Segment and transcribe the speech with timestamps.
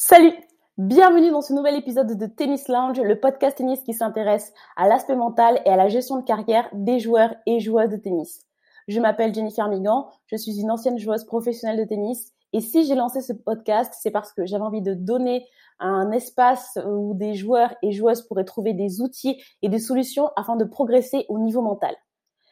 [0.00, 0.32] Salut
[0.76, 5.16] Bienvenue dans ce nouvel épisode de Tennis Lounge, le podcast tennis qui s'intéresse à l'aspect
[5.16, 8.46] mental et à la gestion de carrière des joueurs et joueuses de tennis.
[8.86, 12.94] Je m'appelle Jennifer Migan, je suis une ancienne joueuse professionnelle de tennis et si j'ai
[12.94, 15.44] lancé ce podcast, c'est parce que j'avais envie de donner
[15.80, 20.54] un espace où des joueurs et joueuses pourraient trouver des outils et des solutions afin
[20.54, 21.96] de progresser au niveau mental.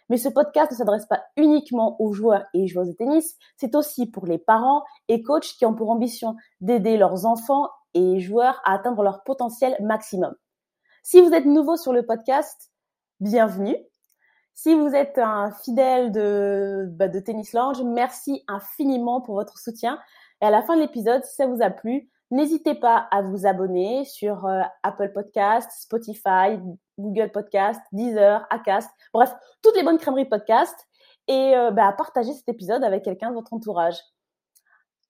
[0.08, 4.06] Mais ce podcast ne s'adresse pas uniquement aux joueurs et joueuses de tennis, c'est aussi
[4.10, 8.74] pour les parents et coachs qui ont pour ambition d'aider leurs enfants et joueurs à
[8.74, 10.34] atteindre leur potentiel maximum.
[11.02, 12.72] Si vous êtes nouveau sur le podcast,
[13.20, 13.76] bienvenue.
[14.54, 19.98] Si vous êtes un fidèle de, bah, de Tennis Lounge, merci infiniment pour votre soutien.
[20.40, 23.46] Et à la fin de l'épisode, si ça vous a plu, N'hésitez pas à vous
[23.46, 26.58] abonner sur euh, Apple Podcast, Spotify,
[26.98, 29.32] Google Podcast, Deezer, Acast, bref,
[29.62, 30.74] toutes les bonnes crèmeries podcast
[31.28, 33.96] et euh, bah, à partager cet épisode avec quelqu'un de votre entourage.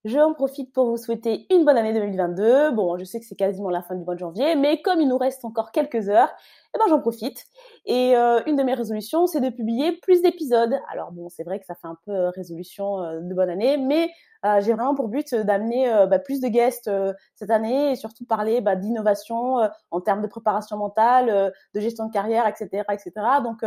[0.06, 2.70] Je en profite pour vous souhaiter une bonne année 2022.
[2.70, 5.09] Bon, je sais que c'est quasiment la fin du mois de janvier, mais comme il
[5.09, 6.29] nous reste encore quelques heures,
[6.73, 7.45] eh ben j'en profite.
[7.87, 10.79] Et euh, une de mes résolutions, c'est de publier plus d'épisodes.
[10.93, 13.79] Alors bon, c'est vrai que ça fait un peu euh, résolution euh, de bonne année,
[13.79, 14.09] mais
[14.60, 16.88] j'ai vraiment pour but d'amener bah, plus de guests
[17.35, 22.13] cette année et surtout parler bah, d'innovation en termes de préparation mentale, de gestion de
[22.13, 23.13] carrière, etc., etc.
[23.43, 23.65] Donc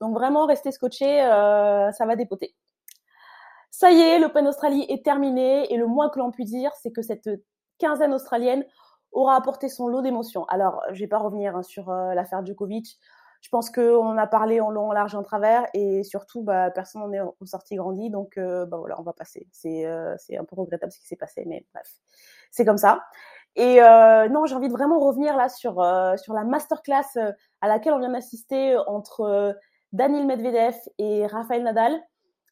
[0.00, 2.54] donc vraiment rester scotché, ça va dépoter.
[3.70, 6.90] Ça y est, l'Open Australie est terminé et le moins que l'on puisse dire, c'est
[6.90, 7.30] que cette
[7.78, 8.64] quinzaine australienne
[9.12, 10.44] aura apporté son lot d'émotions.
[10.46, 12.98] Alors, je vais pas revenir hein, sur euh, l'affaire Djokovic.
[13.40, 17.10] Je pense qu'on a parlé en long, en large, en travers, et surtout, bah, personne
[17.10, 19.48] n'en est sorti grandi, donc euh, bah voilà, on va passer.
[19.50, 21.88] C'est euh, un peu regrettable ce qui s'est passé, mais bref,
[22.50, 23.02] c'est comme ça.
[23.56, 25.82] Et non, j'ai envie de vraiment revenir là sur
[26.18, 29.56] sur la masterclass à laquelle on vient d'assister entre
[29.92, 32.00] Daniel Medvedev et Rafael Nadal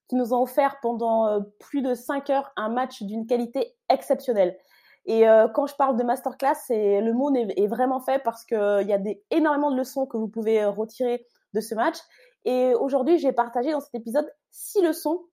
[0.08, 4.58] qui nous ont offert pendant euh, plus de 5 heures un match d'une qualité exceptionnelle.
[5.06, 8.58] Et euh, quand je parle de masterclass, c'est le mot est, vraiment fait parce qu'il
[8.58, 11.96] euh, y a des, énormément de leçons que vous pouvez retirer de ce match.
[12.44, 15.24] Et aujourd'hui, j'ai partagé dans cet épisode six leçons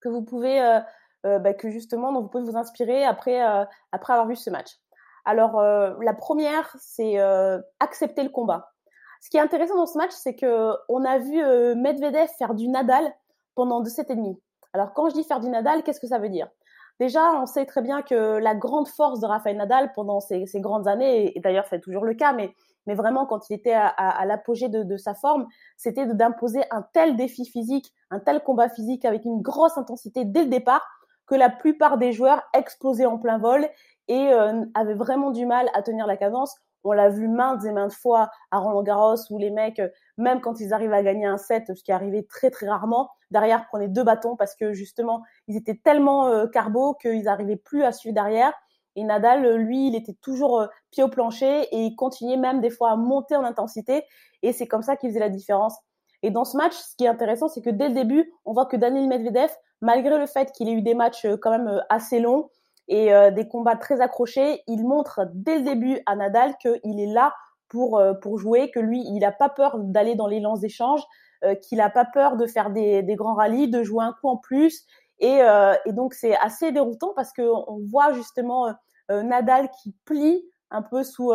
[0.00, 0.80] que vous pouvez,
[1.22, 3.40] bah, que justement, dont vous pouvez vous inspirer après,
[3.92, 4.70] après avoir vu ce match.
[5.24, 7.18] Alors, la première, c'est
[7.78, 8.72] accepter le combat.
[9.20, 11.44] Ce qui est intéressant dans ce match, c'est que on a vu
[11.76, 13.14] Medvedev faire du Nadal
[13.54, 14.38] pendant deux sets et demi.
[14.72, 16.48] Alors quand je dis faire du Nadal, qu'est-ce que ça veut dire?
[17.00, 20.86] Déjà, on sait très bien que la grande force de Rafael Nadal pendant ces, grandes
[20.86, 22.54] années, et d'ailleurs c'est toujours le cas, mais,
[22.86, 25.46] mais vraiment quand il était à, l'apogée de, sa forme,
[25.76, 30.44] c'était d'imposer un tel défi physique, un tel combat physique avec une grosse intensité dès
[30.44, 30.86] le départ,
[31.26, 33.68] que la plupart des joueurs explosaient en plein vol
[34.08, 36.54] et euh, avaient vraiment du mal à tenir la cadence.
[36.84, 39.80] On l'a vu maintes et maintes fois à Roland Garros où les mecs,
[40.16, 43.66] même quand ils arrivent à gagner un set, ce qui arrivait très très rarement, derrière
[43.66, 47.92] prenaient deux bâtons parce que justement ils étaient tellement euh, carbo qu'ils n'arrivaient plus à
[47.92, 48.52] suivre derrière.
[48.94, 52.70] Et Nadal, lui, il était toujours euh, pied au plancher et il continuait même des
[52.70, 54.04] fois à monter en intensité.
[54.42, 55.76] Et c'est comme ça qu'il faisait la différence.
[56.22, 58.66] Et dans ce match, ce qui est intéressant, c'est que dès le début, on voit
[58.66, 59.50] que Daniel Medvedev,
[59.80, 62.50] malgré le fait qu'il ait eu des matchs euh, quand même assez longs,
[62.88, 64.62] et euh, des combats très accrochés.
[64.66, 67.34] Il montre dès le début à Nadal qu'il est là
[67.68, 71.02] pour euh, pour jouer, que lui, il n'a pas peur d'aller dans les lances d'échange,
[71.44, 74.28] euh, qu'il n'a pas peur de faire des, des grands rallyes, de jouer un coup
[74.28, 74.84] en plus.
[75.18, 75.38] Et,
[75.84, 78.74] et donc c'est assez déroutant parce que on voit justement
[79.08, 81.32] Nadal qui plie un peu sous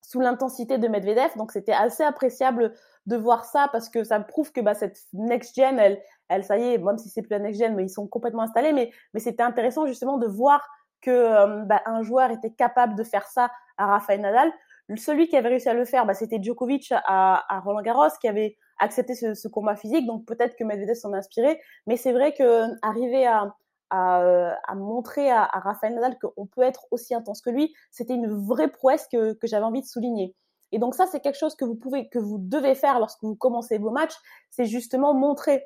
[0.00, 1.36] sous l'intensité de Medvedev.
[1.36, 2.72] Donc c'était assez appréciable
[3.06, 6.58] de voir ça parce que ça prouve que bah, cette next gen, elle, elle, ça
[6.58, 8.72] y est, même si c'est plus la next gen, mais ils sont complètement installés.
[8.72, 10.66] Mais, mais c'était intéressant justement de voir
[11.00, 14.52] que euh, bah, un joueur était capable de faire ça à Rafael Nadal.
[14.96, 18.56] Celui qui avait réussi à le faire, bah, c'était Djokovic à, Roland Garros, qui avait
[18.78, 20.06] accepté ce, combat physique.
[20.06, 21.60] Donc peut-être que Medvedev s'en a inspiré.
[21.86, 23.54] Mais c'est vrai que arriver à,
[23.90, 28.14] à, à, montrer à, à Rafael Nadal qu'on peut être aussi intense que lui, c'était
[28.14, 30.34] une vraie prouesse que, que j'avais envie de souligner.
[30.72, 33.36] Et donc ça, c'est quelque chose que vous pouvez, que vous devez faire lorsque vous
[33.36, 34.14] commencez vos matchs,
[34.50, 35.64] c'est justement montrer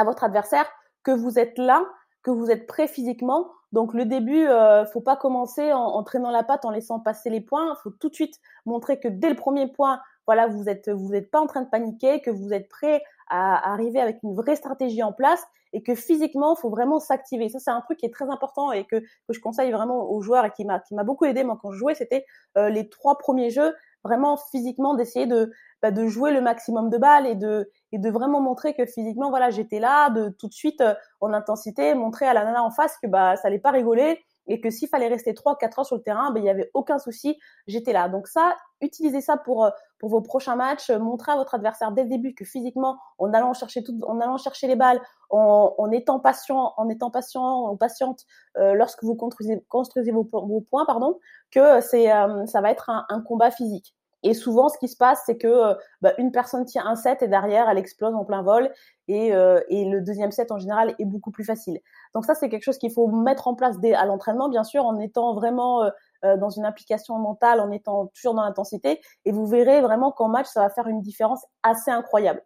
[0.00, 0.66] à votre adversaire
[1.02, 1.84] que vous êtes là,
[2.22, 3.50] que vous êtes prêt physiquement.
[3.72, 7.40] Donc le début, euh, faut pas commencer en, traînant la patte, en laissant passer les
[7.40, 7.74] points.
[7.82, 8.34] Faut tout de suite
[8.66, 11.68] montrer que dès le premier point, voilà, vous êtes vous n'êtes pas en train de
[11.68, 15.94] paniquer, que vous êtes prêt à arriver avec une vraie stratégie en place et que
[15.94, 17.48] physiquement, faut vraiment s'activer.
[17.48, 20.20] Ça, c'est un truc qui est très important et que, que je conseille vraiment aux
[20.20, 21.94] joueurs et qui m'a qui m'a beaucoup aidé moi quand je jouais.
[21.94, 22.26] C'était
[22.58, 23.72] euh, les trois premiers jeux
[24.04, 25.52] vraiment physiquement d'essayer de
[25.82, 29.30] bah, de jouer le maximum de balles et de et de vraiment montrer que physiquement
[29.30, 32.70] voilà j'étais là de tout de suite euh, en intensité montrer à la nana en
[32.70, 35.86] face que bah ça allait pas rigoler et que s'il fallait rester 3 4 heures
[35.86, 39.36] sur le terrain ben il y avait aucun souci j'étais là donc ça utilisez ça
[39.36, 42.98] pour euh, pour vos prochains matchs montrez à votre adversaire dès le début que physiquement
[43.18, 45.00] en allant chercher tout en allant chercher les balles
[45.32, 48.24] en, étant patient, en étant patient patiente
[48.56, 51.20] lorsque vous construisez, construisez vos, points, pardon,
[51.52, 52.06] que c'est
[52.46, 53.94] ça va être un combat physique.
[54.22, 57.22] Et souvent, ce qui se passe, c'est que euh, bah, une personne tient un set
[57.22, 58.70] et derrière, elle explose en plein vol.
[59.08, 61.80] Et, euh, et le deuxième set, en général, est beaucoup plus facile.
[62.14, 64.84] Donc ça, c'est quelque chose qu'il faut mettre en place dès à l'entraînement, bien sûr,
[64.84, 65.84] en étant vraiment
[66.24, 69.00] euh, dans une application mentale, en étant toujours dans l'intensité.
[69.24, 72.42] Et vous verrez vraiment qu'en match, ça va faire une différence assez incroyable.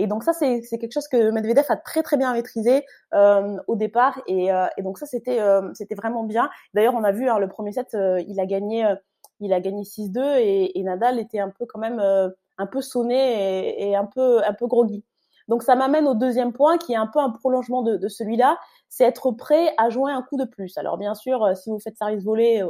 [0.00, 4.22] Et donc ça, c'est quelque chose que Medvedev a très très bien maîtrisé au départ.
[4.28, 4.46] Et,
[4.76, 5.40] et, donc ça, c'était
[5.74, 6.48] c'était vraiment bien.
[6.72, 8.94] D'ailleurs, on a vu hein, le premier set, il a gagné
[9.40, 13.88] il a gagné 6-2 et, Nadal était un peu quand même euh, un peu sonné
[13.88, 15.04] et, un peu un peu groggy.
[15.48, 18.58] Donc ça m'amène au deuxième point qui est un peu un prolongement de, celui-là,
[18.88, 20.76] c'est être prêt à jouer un coup de plus.
[20.76, 22.62] Alors bien sûr, euh, si vous faites service volé,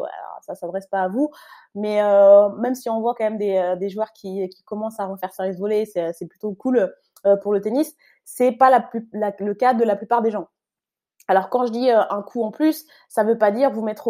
[0.43, 1.31] ça s'adresse pas à vous,
[1.75, 5.07] mais euh, même si on voit quand même des, des joueurs qui, qui commencent à
[5.07, 6.95] refaire service volé, c'est plutôt cool
[7.43, 7.97] pour le tennis.
[8.25, 10.49] C'est pas la plus, le cas de la plupart des gens.
[11.27, 14.09] Alors quand je dis un coup en plus, ça veut pas dire vous mettre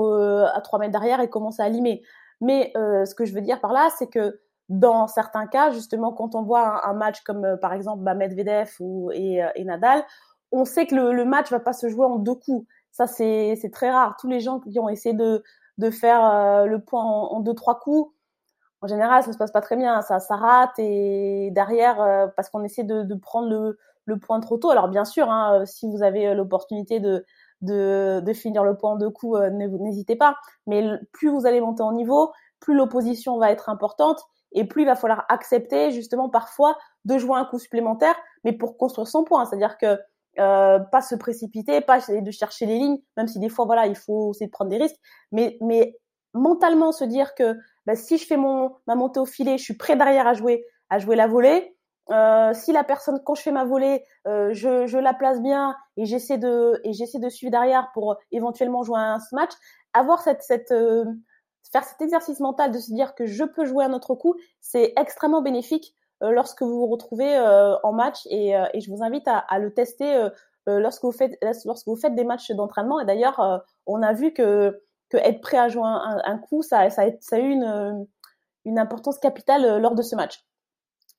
[0.54, 2.02] à 3 mètres derrière et commencer à limer.
[2.40, 6.12] Mais euh, ce que je veux dire par là, c'est que dans certains cas, justement,
[6.12, 9.64] quand on voit un, match comme euh, par exemple bah, Medvedev ou, et, euh, et,
[9.64, 10.04] Nadal,
[10.52, 12.66] on sait que le, le match va pas se jouer en deux coups.
[12.92, 14.16] Ça, c'est très rare.
[14.20, 15.42] Tous les gens qui ont essayé de,
[15.78, 18.12] de faire le point en, deux, trois coups,
[18.80, 20.02] en général, ça se passe pas très bien.
[20.02, 24.56] Ça, ça rate et derrière, parce qu'on essaie de, de prendre le, le, point trop
[24.56, 24.70] tôt.
[24.70, 27.24] Alors bien sûr, hein, si vous avez l'opportunité de,
[27.60, 30.36] de, de finir le point de coup, euh, n'hésitez pas.
[30.66, 34.20] Mais plus vous allez monter en niveau, plus l'opposition va être importante
[34.52, 38.76] et plus il va falloir accepter justement parfois de jouer un coup supplémentaire, mais pour
[38.76, 39.44] construire son point.
[39.44, 39.98] C'est-à-dire que
[40.38, 43.86] euh, pas se précipiter, pas essayer de chercher les lignes, même si des fois voilà
[43.86, 45.00] il faut essayer de prendre des risques,
[45.32, 45.98] mais mais
[46.32, 47.56] mentalement se dire que
[47.86, 50.64] bah, si je fais mon ma montée au filet, je suis prêt derrière à jouer
[50.90, 51.76] à jouer la volée,
[52.10, 55.76] euh, si la personne, quand je fais ma volée, euh, je, je, la place bien
[55.96, 59.52] et j'essaie de et j'essaie de suivre derrière pour éventuellement jouer un match,
[59.92, 61.04] avoir cette cette euh,
[61.70, 64.94] faire cet exercice mental de se dire que je peux jouer un autre coup, c'est
[64.96, 67.38] extrêmement bénéfique euh, lorsque vous vous retrouvez
[67.82, 70.28] en match et, et, je vous invite à, à le tester
[70.66, 74.82] lorsque vous faites lorsque vous faites des matchs d'entraînement et d'ailleurs on a vu que
[75.10, 78.06] que être prêt à jouer un, un coup ça ça ça a eu une
[78.64, 80.47] une importance capitale lors de ce match.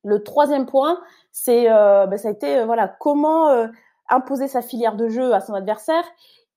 [0.04, 1.00] Le troisième point,
[1.32, 3.68] c'est euh, ben, ça a été euh, voilà comment euh,
[4.10, 6.04] imposer sa filière de jeu à son adversaire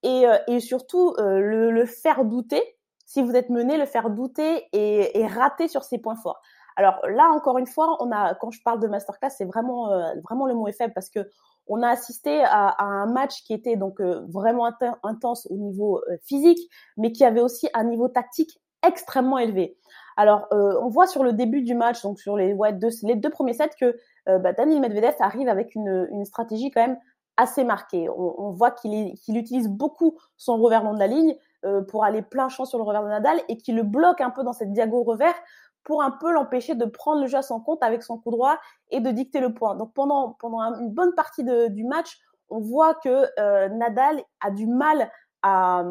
[0.05, 2.61] et, et surtout le, faire douter.
[3.07, 6.41] Si vous êtes mené, le faire douter et, et, rater sur ses points forts.
[6.75, 9.91] Alors là, encore une fois, on a quand je parle de masterclass, c'est vraiment
[10.25, 11.31] vraiment le mot est faible parce que
[11.69, 14.69] on a assisté à, à un match qui était donc vraiment
[15.05, 19.77] intense au niveau physique, mais qui avait aussi un niveau tactique extrêmement élevé.
[20.17, 23.71] Alors, euh, on voit sur le début du match, donc sur les, deux, premiers sets,
[23.81, 23.97] que
[24.29, 26.99] euh, bah, Daniel Medvedev arrive avec une, une, stratégie quand même
[27.37, 28.09] assez marquée.
[28.11, 32.49] On, voit qu'il utilise beaucoup son revers long de la ligne euh, pour aller plein
[32.49, 35.03] champ sur le revers de Nadal et qu'il le bloque un peu dans cette diago
[35.03, 35.35] revers
[35.85, 38.59] pour un peu l'empêcher de prendre le jeu à son compte avec son coup droit
[38.91, 39.75] et de dicter le point.
[39.75, 40.37] Donc pendant,
[40.79, 42.19] une bonne partie du match,
[42.51, 45.11] on voit que euh, Nadal a du mal
[45.43, 45.85] à,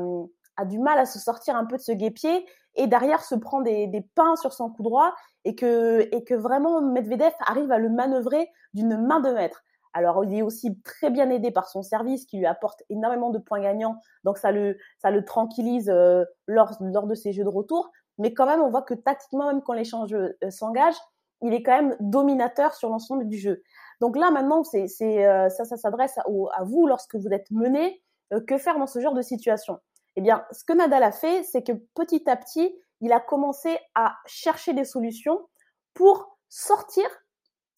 [0.55, 2.45] a du mal à se sortir un peu de ce guépier
[2.75, 5.13] et derrière se prend des, des pains sur son coup droit
[5.45, 9.63] et que, et que vraiment Medvedev arrive à le manœuvrer d'une main de maître.
[9.93, 13.39] Alors, il est aussi très bien aidé par son service qui lui apporte énormément de
[13.39, 17.49] points gagnants, donc ça le, ça le tranquillise euh, lors, lors de ses jeux de
[17.49, 17.91] retour.
[18.17, 20.95] Mais quand même, on voit que tactiquement, même quand l'échange euh, s'engage,
[21.41, 23.63] il est quand même dominateur sur l'ensemble du jeu.
[23.99, 27.49] Donc là, maintenant, c'est, c'est, euh, ça, ça s'adresse à, à, vous lorsque vous êtes
[27.51, 28.01] mené.
[28.47, 29.79] que faire dans ce genre de situation
[30.15, 33.77] eh bien, ce que Nadal a fait, c'est que petit à petit, il a commencé
[33.95, 35.47] à chercher des solutions
[35.93, 37.05] pour sortir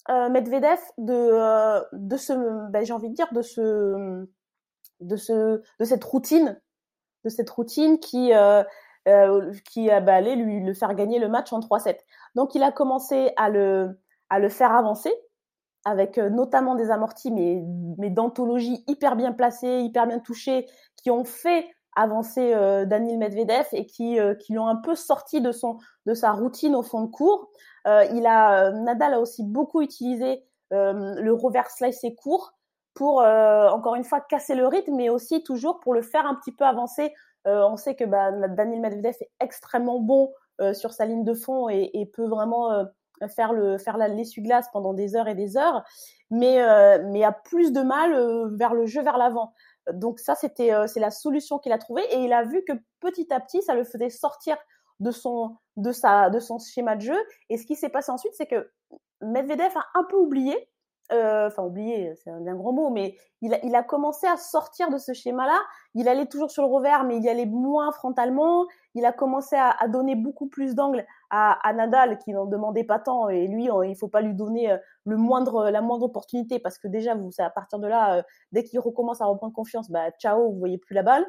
[0.09, 4.27] euh, Medvedev de euh, de ce, ben, j'ai envie de dire de ce
[4.99, 6.59] de ce de cette routine,
[7.23, 8.63] de cette routine qui euh,
[9.05, 11.97] qui bah, allait lui le faire gagner le match en 3-7.
[12.35, 13.99] Donc, il a commencé à le
[14.29, 15.13] à le faire avancer
[15.85, 17.63] avec notamment des amortis mais
[17.97, 23.67] mais d'anthologie hyper bien placés, hyper bien touchés, qui ont fait avancé euh, Daniel Medvedev
[23.71, 27.01] et qui euh, qui l'ont un peu sorti de son de sa routine au fond
[27.01, 27.49] de cours.
[27.87, 32.55] Euh, il a Nadal a aussi beaucoup utilisé le reverse slice et court
[32.95, 36.51] pour encore une fois casser le rythme, mais aussi toujours pour le faire un petit
[36.51, 37.13] peu avancer.
[37.45, 40.33] on sait que bah, Daniel Medvedev est extrêmement bon
[40.73, 42.85] sur sa ligne de fond et, et peut vraiment
[43.35, 45.83] faire le faire l'essuie-glace pendant des heures et des heures,
[46.31, 46.57] mais
[47.03, 49.53] mais a plus de mal vers le jeu vers l'avant.
[49.91, 52.73] Donc ça, c'était euh, c'est la solution qu'il a trouvée et il a vu que
[52.99, 54.57] petit à petit, ça le faisait sortir
[54.99, 57.17] de son de sa de son schéma de jeu.
[57.49, 58.71] Et ce qui s'est passé ensuite, c'est que
[59.21, 60.69] Medvedev a un peu oublié
[61.11, 64.89] euh, enfin oublié, c'est un gros mot, mais il a, il a commencé à sortir
[64.89, 65.59] de ce schéma-là.
[65.95, 68.65] Il allait toujours sur le revers, mais il y allait moins frontalement.
[68.95, 72.99] Il a commencé à, à donner beaucoup plus d'angles à, Nadal, qui n'en demandait pas
[72.99, 73.27] tant.
[73.27, 76.87] Et lui, il faut pas lui donner euh, le moindre, la moindre opportunité, parce que
[76.87, 80.51] déjà, vous, à partir de là, euh, dès qu'il recommence à reprendre confiance, bah ciao,
[80.51, 81.25] vous voyez plus la balle.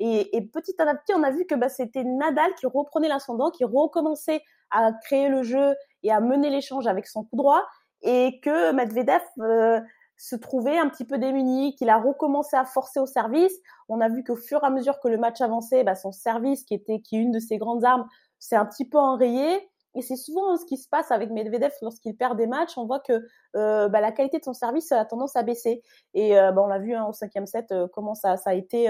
[0.00, 3.52] Et, et petit à petit, on a vu que bah, c'était Nadal qui reprenait l'ascendant,
[3.52, 4.42] qui recommençait
[4.72, 7.62] à créer le jeu et à mener l'échange avec son coup droit
[8.02, 9.80] et que Medvedev euh,
[10.16, 13.54] se trouvait un petit peu démuni, qu'il a recommencé à forcer au service.
[13.88, 16.64] On a vu qu'au fur et à mesure que le match avançait, bah, son service,
[16.64, 18.06] qui était qui est une de ses grandes armes,
[18.44, 19.68] s'est un petit peu enrayé.
[19.96, 22.76] Et c'est souvent ce qui se passe avec Medvedev lorsqu'il perd des matchs.
[22.76, 25.82] On voit que euh, bah, la qualité de son service a tendance à baisser.
[26.14, 28.86] Et euh, bah, on l'a vu hein, au cinquième set euh, comment ça, a été,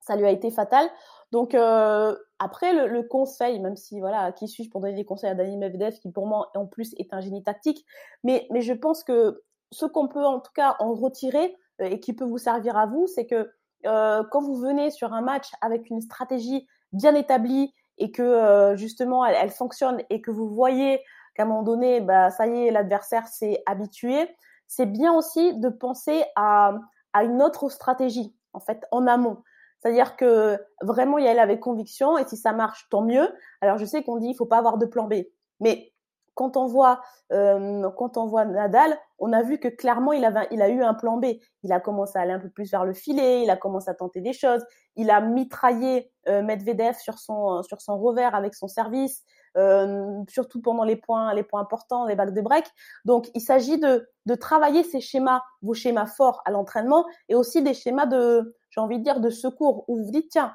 [0.00, 0.88] ça lui a été fatal.
[1.32, 5.56] Donc après le, conseil, même si voilà, qui suis-je pour donner des conseils à Dani
[5.56, 7.84] Medvedev, qui pour moi en plus est un génie tactique,
[8.24, 12.14] mais mais je pense que ce qu'on peut en tout cas en retirer et qui
[12.14, 13.50] peut vous servir à vous, c'est que
[13.84, 19.24] quand vous venez sur un match avec une stratégie bien établie et que euh, justement
[19.24, 21.00] elle, fonctionne et que vous voyez
[21.34, 24.28] qu'à un moment donné, bah ça y est, l'adversaire s'est habitué,
[24.66, 26.74] c'est bien aussi de penser à
[27.14, 29.42] à une autre stratégie en fait en amont.
[29.78, 33.32] C'est-à-dire que vraiment y aller avec conviction et si ça marche, tant mieux.
[33.60, 35.14] Alors je sais qu'on dit il faut pas avoir de plan B,
[35.60, 35.92] mais
[36.38, 37.00] quand on voit
[37.32, 40.94] euh, quand on voit Nadal, on a vu que clairement il avait a eu un
[40.94, 41.26] plan B.
[41.64, 43.94] Il a commencé à aller un peu plus vers le filet, il a commencé à
[43.94, 44.64] tenter des choses,
[44.94, 49.24] il a mitraillé euh, Medvedev sur son sur son revers avec son service,
[49.56, 52.64] euh, surtout pendant les points importants, les bacs de break.
[53.04, 57.74] Donc il s'agit de travailler ces schémas, vos schémas forts à l'entraînement et aussi des
[57.74, 60.54] schémas de j'ai envie de dire, de secours, où vous vous dites, tiens,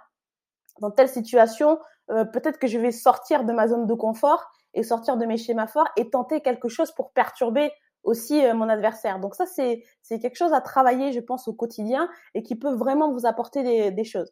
[0.80, 1.80] dans telle situation,
[2.12, 5.38] euh, peut-être que je vais sortir de ma zone de confort et sortir de mes
[5.38, 7.72] schémas forts et tenter quelque chose pour perturber
[8.04, 9.20] aussi euh, mon adversaire.
[9.20, 13.12] Donc ça, c'est quelque chose à travailler, je pense, au quotidien et qui peut vraiment
[13.12, 14.32] vous apporter des, choses.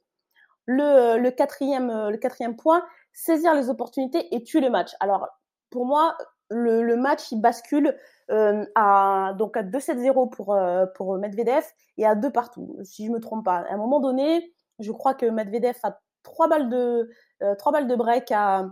[0.66, 2.84] Le, le quatrième le quatrième point,
[3.14, 4.92] saisir les opportunités et tuer le match.
[5.00, 5.28] Alors
[5.70, 6.18] pour moi,
[6.52, 7.96] le, match il bascule
[8.30, 11.64] euh, à donc à 2-7-0 pour euh, pour Medvedev
[11.98, 13.58] et à 2 partout, si je me trompe pas.
[13.58, 17.10] À un moment donné, je crois que Medvedev a trois balles de
[17.42, 18.66] euh, trois balles de break à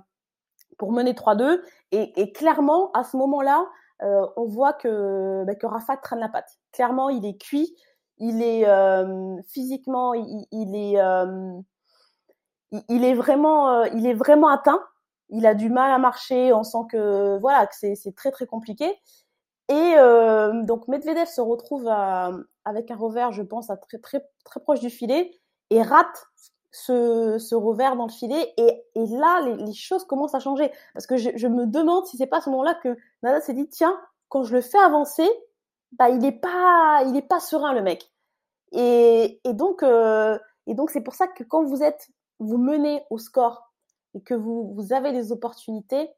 [0.80, 3.68] pour mener 3-2 et, clairement à ce moment-là,
[4.02, 6.58] euh, on voit que bah, que Rafa traîne la patte.
[6.72, 7.76] Clairement, il est cuit,
[8.18, 10.98] il est euh, physiquement, il, est
[12.90, 14.84] il est vraiment il est vraiment atteint.
[15.32, 16.54] Il a du mal à marcher.
[16.54, 18.98] On sent que voilà c'est très très compliqué.
[19.70, 24.60] Et euh, donc Medvedev se retrouve avec un revers, je pense, à très très très
[24.62, 25.32] proche du filet
[25.70, 26.26] et rate
[26.72, 28.54] ce, ce revers dans le filet.
[28.58, 32.38] Et, là, les, choses commencent à changer parce que je, me demande si c'est pas
[32.38, 35.28] à ce moment-là que Nadal s'est dit tiens, quand je le fais avancer,
[35.94, 38.12] bah il est pas il est pas serein le mec.
[38.72, 42.10] Et, donc euh, et donc c'est pour ça que quand vous êtes
[42.40, 43.72] vous menez au score
[44.14, 46.10] et que vous vous avez des opportunités,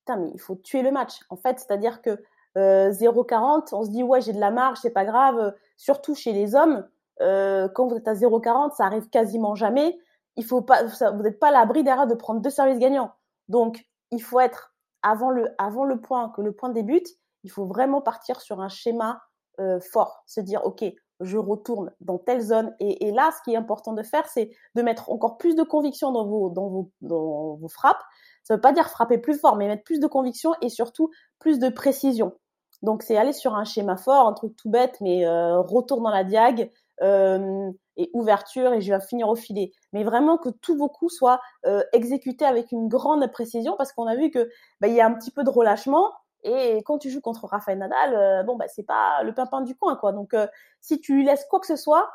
[0.00, 1.20] putain mais il faut tuer le match.
[1.30, 2.22] En fait, c'est-à-dire que
[2.56, 5.54] euh, 0,40, on se dit ouais j'ai de la marge, c'est pas grave.
[5.76, 6.88] Surtout chez les hommes,
[7.20, 9.98] euh, quand vous êtes à 0,40, ça arrive quasiment jamais.
[10.36, 13.12] Il faut pas, vous n'êtes pas à l'abri derrière de prendre deux services gagnants.
[13.48, 17.08] Donc il faut être avant le avant le point que le point débute,
[17.44, 19.22] il faut vraiment partir sur un schéma
[19.60, 20.84] euh, fort, se dire ok
[21.20, 24.82] je retourne dans telle zone et, là ce qui est important de faire c'est de
[24.82, 28.02] mettre encore plus de conviction dans vos dans vos dans vos frappes.
[28.42, 31.58] Ça veut pas dire frapper plus fort, mais mettre plus de conviction et surtout plus
[31.58, 32.36] de précision.
[32.82, 36.10] Donc c'est aller sur un schéma fort, un truc tout bête, mais euh, retour dans
[36.10, 36.70] la diag
[37.02, 39.72] euh, et ouverture et je vais finir au filet.
[39.92, 44.06] Mais vraiment que tous vos coups soient euh, exécutés avec une grande précision parce qu'on
[44.06, 44.48] a vu que
[44.80, 46.12] bah, il y a un petit peu de relâchement
[46.46, 49.74] et quand tu joues contre Rafael Nadal, euh, bon bah c'est pas le pimpin du
[49.74, 50.12] coin quoi.
[50.12, 50.46] Donc euh,
[50.80, 52.08] si tu lui laisses quoi que ce soit,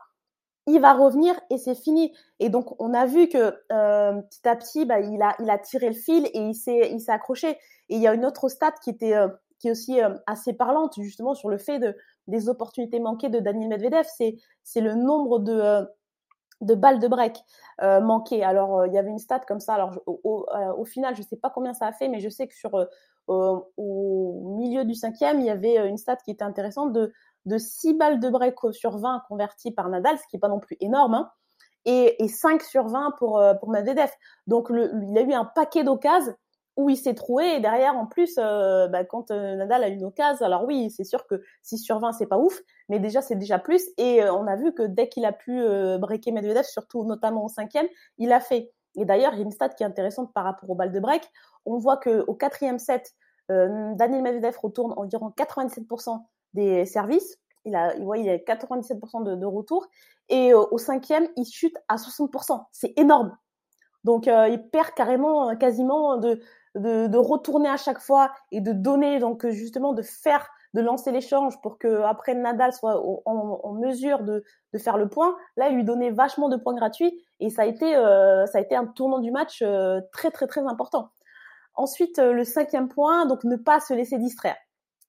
[0.68, 2.16] il va revenir et c'est fini.
[2.40, 5.58] Et donc on a vu que euh, petit à petit, bah, il a il a
[5.58, 7.58] tiré le fil et il s'est il s'est accroché.
[7.90, 9.16] Et il y a une autre stat qui était
[9.62, 11.96] qui est aussi euh, assez parlante justement sur le fait de
[12.28, 14.08] des opportunités manquées de Daniel Medvedev,
[14.64, 15.86] c'est le nombre de euh,
[16.62, 17.38] de balles de break
[17.82, 18.44] euh, manquées.
[18.44, 19.76] Alors il y avait une stat comme ça.
[19.76, 22.88] Alors au, final, je sais pas combien ça a fait, mais je sais que sur
[23.28, 27.14] au milieu du cinquième, il y avait une stat qui était intéressante de
[27.46, 30.60] de 6 balles de break sur 20 converties par Nadal, ce qui est pas non
[30.60, 31.16] plus énorme.
[31.16, 31.32] Hein,
[31.86, 34.12] et, et 5 sur 20 pour, pour Medvedev.
[34.46, 36.36] Donc le, il a eu un paquet d'occasions
[36.78, 40.04] où il s'est troué et derrière en plus euh, bah, quand euh, Nadal a une
[40.06, 43.36] occasion alors oui c'est sûr que 6 sur 20 c'est pas ouf mais déjà c'est
[43.36, 45.62] déjà plus et euh, on a vu que dès qu'il a pu
[46.00, 47.88] breaker Medvedev surtout notamment au cinquième
[48.18, 50.70] il a fait et d'ailleurs il y a une stat qui est intéressante par rapport
[50.70, 51.30] au bal de break
[51.66, 53.14] on voit que au quatrième set
[53.50, 56.24] Daniel Medvedev retourne environ 97%
[56.54, 57.38] des services.
[57.66, 59.90] Il a, il, il a 97% de, de retour.
[60.30, 62.64] Et au cinquième, il chute à 60%.
[62.72, 63.36] C'est énorme.
[64.06, 66.40] Donc, il perd carrément, quasiment de,
[66.76, 71.12] de, de, retourner à chaque fois et de donner, donc justement de faire, de lancer
[71.12, 75.36] l'échange pour que après Nadal soit en, en, mesure de, de, faire le point.
[75.58, 78.62] Là, il lui donnait vachement de points gratuits et ça a été, euh, ça a
[78.62, 81.10] été un tournant du match euh, très très très important.
[81.76, 84.58] Ensuite, euh, le cinquième point, donc ne pas se laisser distraire.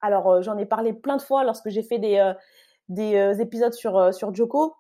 [0.00, 2.33] Alors, j'en ai parlé plein de fois lorsque j'ai fait des,
[2.88, 4.75] des épisodes sur sur Joko,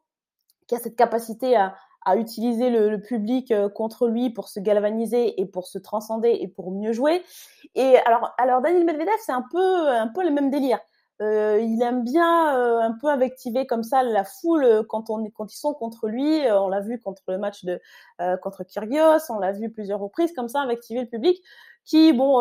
[0.66, 1.74] qui a cette capacité à,
[2.04, 6.36] à utiliser le, le, public euh, contre lui pour se galvaniser et pour se transcender
[6.40, 7.22] et pour mieux jouer.
[7.74, 10.80] Et alors, alors Daniel Medvedev, c'est un peu, un peu le même délire.
[11.22, 15.22] Euh, il aime bien euh, un peu invectiver comme ça la foule euh, quand on
[15.30, 16.40] quand ils sont contre lui.
[16.50, 17.80] on l'a vu contre le match de
[18.42, 21.40] contre Kyrgios, on l'a vu plusieurs reprises comme ça invectiver le public
[21.84, 22.40] qui bon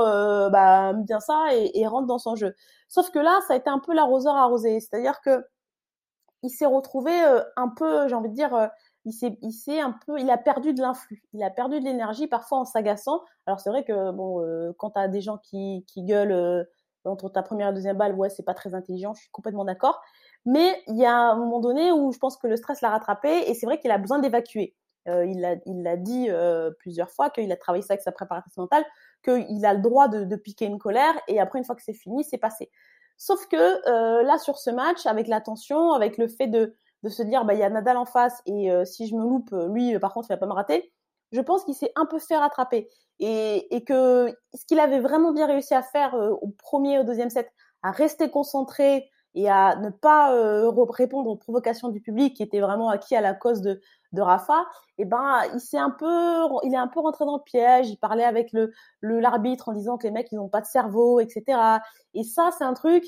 [0.49, 2.55] bah aime bien ça et, et, rentre dans son jeu.
[2.87, 5.45] Sauf que là, ça a été un peu l'arroseur arrosé, c'est-à-dire que
[6.43, 7.11] il s'est retrouvé
[7.55, 8.69] un peu, j'ai envie de dire
[9.05, 11.85] il s'est, il s'est un peu, il a perdu de l'influx, il a perdu de
[11.85, 13.21] l'énergie parfois en s'agaçant.
[13.45, 16.63] Alors c'est vrai que bon, euh, quand t'as des gens qui, qui gueulent euh,
[17.05, 20.01] entre ta première et deuxième balle, ouais, c'est pas très intelligent, je suis complètement d'accord.
[20.45, 23.49] Mais il y a un moment donné où je pense que le stress l'a rattrapé
[23.49, 24.75] et c'est vrai qu'il a besoin d'évacuer.
[25.07, 28.11] Euh, il l'a il l'a dit euh, plusieurs fois qu'il a travaillé ça avec sa
[28.11, 28.85] préparation mentale,
[29.23, 31.93] qu'il a le droit de, de piquer une colère et après une fois que c'est
[31.93, 32.69] fini, c'est passé.
[33.17, 37.09] Sauf que euh, là sur ce match, avec la tension, avec le fait de de
[37.09, 39.53] se dire bah il y a Nadal en face et euh, si je me loupe,
[39.69, 40.91] lui par contre il va pas me rater.
[41.31, 42.89] Je pense qu'il s'est un peu fait rattraper
[43.19, 47.03] et, et que ce qu'il avait vraiment bien réussi à faire euh, au premier au
[47.03, 47.51] deuxième set,
[47.83, 52.59] à rester concentré et à ne pas euh, répondre aux provocations du public qui était
[52.59, 53.79] vraiment acquis à la cause de,
[54.11, 54.65] de Rafa,
[54.97, 57.89] et eh ben il s'est un peu, il est un peu rentré dans le piège.
[57.89, 61.21] Il parlait avec le l'arbitre en disant que les mecs ils ont pas de cerveau,
[61.21, 61.79] etc.
[62.13, 63.05] Et ça c'est un truc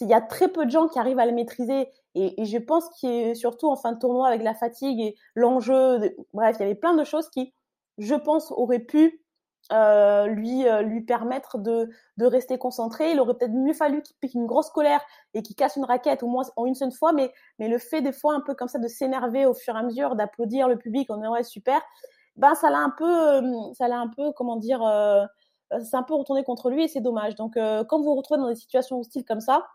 [0.00, 1.88] il y a très peu de gens qui arrivent à le maîtriser.
[2.14, 6.14] Et, je pense est surtout en fin de tournoi avec la fatigue et l'enjeu.
[6.32, 7.52] Bref, il y avait plein de choses qui,
[7.98, 9.24] je pense, auraient pu
[9.72, 13.12] euh, lui euh, lui permettre de, de rester concentré.
[13.12, 15.00] Il aurait peut-être mieux fallu qu'il pique une grosse colère
[15.32, 17.14] et qu'il casse une raquette au moins en une seule fois.
[17.14, 19.78] Mais mais le fait des fois un peu comme ça de s'énerver au fur et
[19.78, 21.80] à mesure, d'applaudir le public en disant ouais super,
[22.36, 24.80] ben ça l'a un peu euh, ça l'a un peu comment dire
[25.82, 27.34] c'est un peu retourné contre lui et c'est dommage.
[27.36, 29.66] Donc quand vous vous retrouvez dans des situations hostiles comme ça,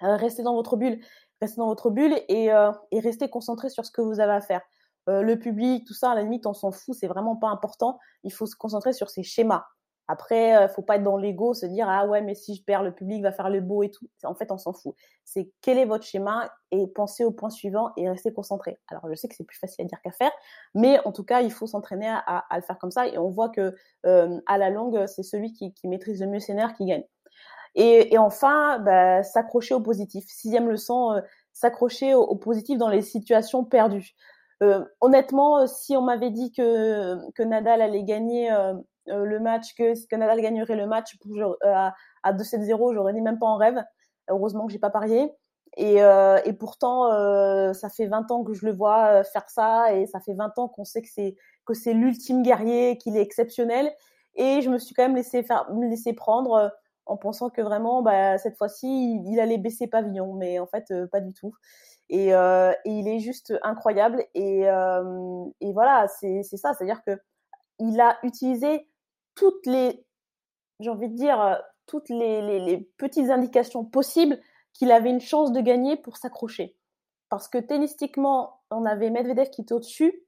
[0.00, 0.98] restez dans votre bulle,
[1.44, 4.40] restez dans votre bulle et, euh, et restez concentré sur ce que vous avez à
[4.40, 4.62] faire.
[5.08, 7.98] Euh, le public, tout ça, à la limite, on s'en fout, c'est vraiment pas important.
[8.22, 9.64] Il faut se concentrer sur ces schémas.
[10.06, 12.82] Après, euh, faut pas être dans l'ego, se dire ah ouais mais si je perds,
[12.82, 14.06] le public va faire le beau et tout.
[14.24, 14.94] En fait, on s'en fout.
[15.24, 18.78] C'est quel est votre schéma et pensez au point suivant et restez concentré.
[18.88, 20.32] Alors je sais que c'est plus facile à dire qu'à faire,
[20.74, 23.30] mais en tout cas il faut s'entraîner à, à, le faire comme ça et on
[23.30, 26.74] voit que euh, à la longue c'est celui qui, qui maîtrise le mieux ses nerfs
[26.74, 27.04] qui gagne.
[27.74, 30.24] Et, et enfin, bah, s'accrocher au positif.
[30.28, 31.20] Sixième leçon, euh,
[31.52, 34.14] s'accrocher au, positif dans les situations perdues.
[34.62, 38.74] Euh, honnêtement, euh, si on m'avait dit que, que Nadal allait gagner euh,
[39.08, 43.20] euh le match, que, que Nadal gagnerait le match pour, à, à 2-7-0, j'aurais dit
[43.20, 43.82] même pas en rêve.
[44.28, 45.32] Heureusement que j'ai pas parié.
[45.76, 49.92] Et, euh, et pourtant, euh, ça fait 20 ans que je le vois faire ça,
[49.92, 53.92] et ça fait 20 ans qu'on sait que c'est l'ultime guerrier, qu'il est exceptionnel.
[54.36, 56.72] Et je me suis quand même laissé faire, me laisser prendre
[57.06, 61.06] en pensant que vraiment, bah, cette fois-ci, il, allait baisser pavillon, mais en fait, euh,
[61.06, 61.54] pas du tout.
[62.08, 64.24] Et, euh, et, il est juste incroyable.
[64.34, 67.18] Et, euh, et voilà, c'est ça, c'est-à-dire que
[67.78, 68.88] il a utilisé
[69.34, 70.06] toutes les,
[70.80, 74.38] j'ai envie de dire, toutes les, les, petites indications possibles
[74.72, 76.76] qu'il avait une chance de gagner pour s'accrocher.
[77.28, 80.24] Parce que tennistiquement, on avait Medvedev qui était au-dessus,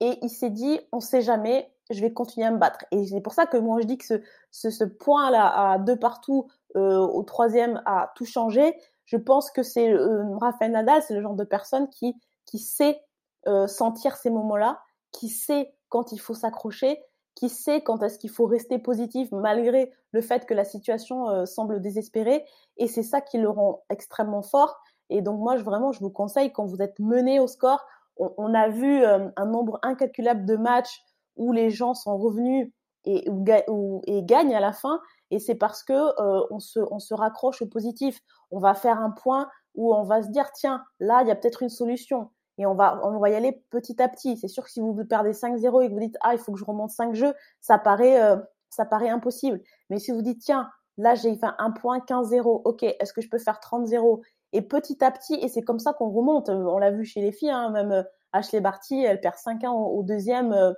[0.00, 2.84] et il s'est dit, on sait jamais, je vais continuer à me battre.
[2.90, 4.14] Et c'est pour ça que moi je dis que ce,
[4.50, 8.76] ce, ce point-là à deux partout euh, au troisième a tout changé.
[9.04, 12.14] Je pense que c'est euh, Rafael Nadal, c'est le genre de personne qui
[12.46, 13.00] qui sait
[13.46, 14.80] euh, sentir ces moments-là,
[15.12, 17.02] qui sait quand il faut s'accrocher,
[17.34, 21.46] qui sait quand est-ce qu'il faut rester positif malgré le fait que la situation euh,
[21.46, 22.44] semble désespérée.
[22.76, 24.78] Et c'est ça qui le rend extrêmement fort.
[25.10, 27.84] Et donc moi, je, vraiment, je vous conseille quand vous êtes mené au score.
[28.16, 31.02] On, on a vu euh, un nombre incalculable de matchs
[31.36, 32.70] où les gens sont revenus
[33.04, 33.28] et,
[33.68, 35.00] ou, et gagnent à la fin.
[35.30, 38.20] Et c'est parce que euh, on, se, on se raccroche au positif.
[38.50, 41.36] On va faire un point où on va se dire tiens, là, il y a
[41.36, 42.30] peut-être une solution.
[42.56, 44.36] Et on va, on va y aller petit à petit.
[44.36, 46.58] C'est sûr que si vous perdez 5-0 et que vous dites ah, il faut que
[46.58, 48.36] je remonte 5 jeux, ça paraît, euh,
[48.70, 49.60] ça paraît impossible.
[49.90, 53.28] Mais si vous dites tiens, là, j'ai fait un point 15-0, ok, est-ce que je
[53.28, 54.20] peux faire 30-0
[54.52, 56.48] Et petit à petit, et c'est comme ça qu'on remonte.
[56.48, 59.98] On l'a vu chez les filles, hein, même euh, Ashley Barty, elle perd 5-1 au,
[59.98, 60.74] au, deuxième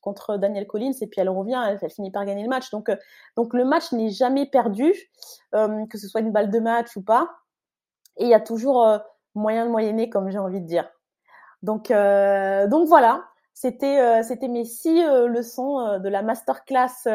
[0.00, 2.70] contre Daniel Collins et puis elle revient, elle, finit par gagner le match.
[2.70, 2.96] Donc, euh,
[3.36, 4.92] donc le match n'est jamais perdu,
[5.54, 7.28] euh, que ce soit une balle de match ou pas.
[8.16, 8.86] et il y a toujours
[9.34, 10.88] moyen de moyenner, comme j'ai envie de dire.
[11.62, 17.08] Donc, donc voilà, c'était c'était mes six leçons de la masterclass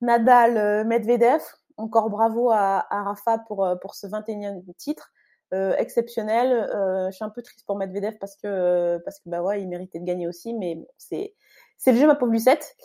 [0.00, 1.42] Nadal Medvedev.
[1.78, 5.12] Encore bravo à, Rafa pour pour ce 21e titre.
[5.54, 6.52] Euh, exceptionnel.
[6.74, 9.68] Euh, je suis un peu triste pour Medvedev parce que parce que bah ouais, il
[9.68, 11.34] méritait de gagner aussi, mais c'est
[11.78, 12.76] c'est le jeu ma pauvre Lucette.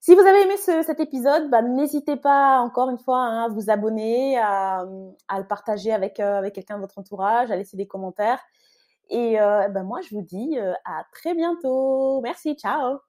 [0.00, 3.48] Si vous avez aimé ce, cet épisode, bah, n'hésitez pas encore une fois hein, à
[3.48, 7.88] vous abonner, à, le partager avec euh, avec quelqu'un de votre entourage, à laisser des
[7.88, 8.40] commentaires.
[9.10, 12.20] Et euh, bah, moi, je vous dis à très bientôt.
[12.22, 13.05] Merci, ciao.